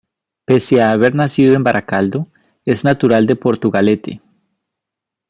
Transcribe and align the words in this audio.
Pese 0.45 0.81
a 0.81 0.93
haber 0.93 1.13
nacido 1.13 1.53
en 1.53 1.63
Baracaldo, 1.63 2.27
es 2.65 2.83
natural 2.83 3.27
de 3.27 3.35
Portugalete. 3.35 4.19